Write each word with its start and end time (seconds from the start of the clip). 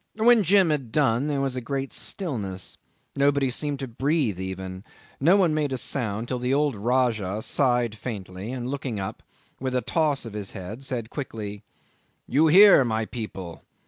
When 0.15 0.41
Jim 0.41 0.71
had 0.71 0.91
done 0.91 1.27
there 1.27 1.41
was 1.41 1.55
a 1.55 1.61
great 1.61 1.93
stillness. 1.93 2.75
Nobody 3.15 3.51
seemed 3.51 3.77
to 3.81 3.87
breathe 3.87 4.39
even; 4.39 4.83
no 5.19 5.37
one 5.37 5.53
made 5.53 5.71
a 5.71 5.77
sound 5.77 6.27
till 6.27 6.39
the 6.39 6.55
old 6.55 6.75
Rajah 6.75 7.43
sighed 7.43 7.93
faintly, 7.93 8.51
and 8.51 8.67
looking 8.67 8.99
up, 8.99 9.21
with 9.59 9.75
a 9.75 9.81
toss 9.81 10.25
of 10.25 10.33
his 10.33 10.53
head, 10.57 10.81
said 10.83 11.11
quickly, 11.11 11.61
"You 12.27 12.47
hear, 12.47 12.83
my 12.83 13.05
people! 13.05 13.61